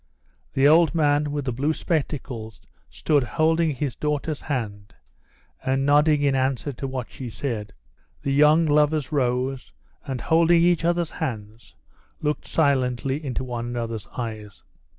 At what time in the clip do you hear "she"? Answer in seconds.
7.11-7.29